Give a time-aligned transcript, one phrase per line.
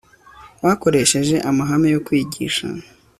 [0.65, 2.67] bakoresheje amahame yo kwigisha